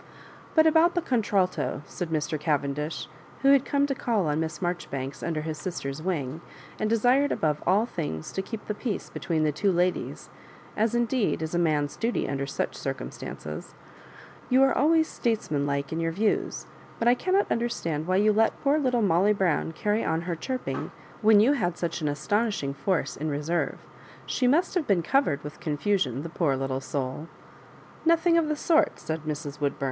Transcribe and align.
"But 0.55 0.65
about 0.65 0.95
the 0.95 1.01
contralto," 1.03 1.83
said 1.85 2.09
Mr. 2.09 2.39
Cavendish, 2.39 3.07
who 3.43 3.49
had 3.49 3.63
come 3.65 3.85
to 3.85 3.93
call 3.93 4.25
on 4.25 4.39
Miss 4.39 4.59
Marjoribanks 4.59 5.21
under 5.21 5.41
his 5.41 5.59
sister's 5.59 6.01
wing, 6.01 6.41
and 6.79 6.89
desired 6.89 7.31
above 7.31 7.61
all 7.67 7.85
things 7.85 8.31
to 8.31 8.41
keep 8.41 8.65
the 8.65 8.73
peace 8.73 9.11
between 9.11 9.43
the 9.43 9.51
two 9.51 9.71
ladies, 9.71 10.31
as 10.75 10.95
indeed 10.95 11.43
is 11.43 11.53
a 11.53 11.59
man's 11.59 11.95
duty 11.97 12.27
under 12.27 12.47
such 12.47 12.73
circumstancea" 12.75 13.63
You 14.49 14.63
are 14.63 14.75
always 14.75 15.07
statesmanlike 15.07 15.91
in 15.93 15.99
your 15.99 16.11
views; 16.11 16.65
but 16.97 17.07
I 17.07 17.13
cannot 17.13 17.51
understand 17.51 18.07
why 18.07 18.15
you 18.15 18.33
let 18.33 18.59
poor 18.63 18.79
little 18.79 19.03
Molly 19.03 19.33
Brown 19.33 19.71
carry 19.71 20.03
on 20.03 20.21
her 20.21 20.35
chirping 20.35 20.89
when 21.21 21.39
you 21.39 21.53
had 21.53 21.77
such 21.77 22.01
an 22.01 22.07
astonishing 22.07 22.73
force 22.73 23.15
in 23.15 23.29
reserve. 23.29 23.77
She 24.25 24.47
must 24.47 24.73
have 24.73 24.87
been 24.87 25.03
covered 25.03 25.43
with 25.43 25.59
oonfusioB, 25.59 26.23
the 26.23 26.29
poor 26.29 26.55
little 26.57 26.81
souL" 26.81 27.27
Nothing 28.03 28.35
of 28.39 28.47
the 28.49 28.55
sort," 28.55 28.99
said 28.99 29.25
Mrs. 29.25 29.59
Woodbum. 29.61 29.77